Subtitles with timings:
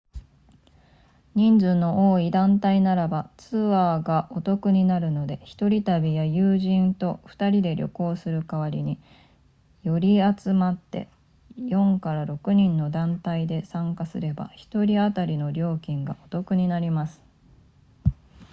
[1.35, 8.99] 人数の多い団体ならばツアーがお得になるので1人旅や友人と2人で旅行する代わりに
[9.83, 11.07] 寄り集まって
[11.57, 17.21] 4～6 人の団体で参加すれば1人当たりの料金がお得になります